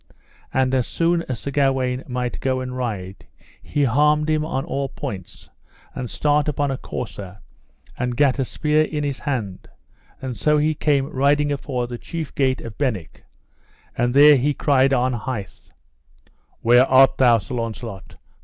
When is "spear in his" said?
8.45-9.19